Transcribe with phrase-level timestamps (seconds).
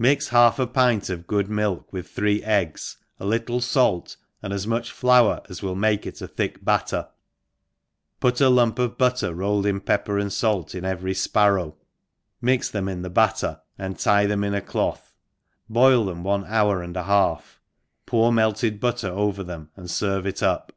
[0.00, 4.66] MIX half |i pint of good milk, with three eggs, a little fait, and as
[4.66, 7.06] much flour as will make it a thick batter,
[8.18, 11.76] put a lump of butter rolled in pepper and (alt in every fparrow,
[12.40, 15.14] mix them in the batter, and tie them in a cloth,
[15.68, 17.60] boil fhem one hour and a half,
[18.06, 20.72] pour melted butter over them and ierve them up.